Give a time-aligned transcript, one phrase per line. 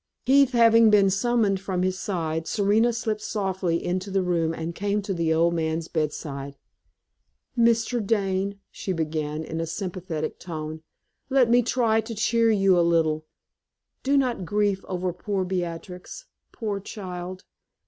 [0.25, 4.99] Keith having been summoned from his side, Serena slipped softly into the room, and came
[4.99, 6.57] to the old man's bedside.
[7.55, 8.03] "Mr.
[8.03, 10.81] Dane," she began, in a sympathetic tone,
[11.29, 13.27] "let me try to cheer you a little.
[14.01, 17.43] Do not grieve over poor lost Beatrix, poor child.